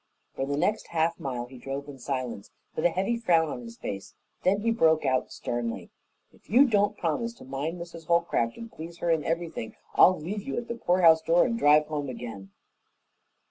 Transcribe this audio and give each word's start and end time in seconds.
For 0.35 0.47
the 0.47 0.57
next 0.57 0.87
half 0.87 1.19
mile 1.19 1.45
he 1.45 1.59
drove 1.59 1.87
in 1.87 1.99
silence, 1.99 2.49
with 2.75 2.85
a 2.85 2.89
heavy 2.89 3.17
frown 3.17 3.49
on 3.49 3.61
his 3.61 3.77
face; 3.77 4.15
then 4.41 4.61
he 4.61 4.71
broke 4.71 5.05
out 5.05 5.31
sternly, 5.31 5.91
"If 6.33 6.49
you 6.49 6.65
don't 6.65 6.97
promise 6.97 7.33
to 7.33 7.45
mind 7.45 7.79
Mrs. 7.79 8.07
Holcroft 8.07 8.57
and 8.57 8.71
please 8.71 8.97
her 8.97 9.11
in 9.11 9.23
everything, 9.23 9.75
I'll 9.93 10.19
leave 10.19 10.41
you 10.41 10.57
at 10.57 10.67
the 10.67 10.73
poorhouse 10.75 11.21
door 11.21 11.45
and 11.45 11.55
drive 11.55 11.85
home 11.85 12.09
again." 12.09 12.49